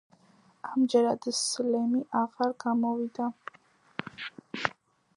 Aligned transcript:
ამჯერად 0.69 1.27
სლემი 1.41 2.03
აღარ 2.23 2.57
გამოვიდა. 2.67 3.31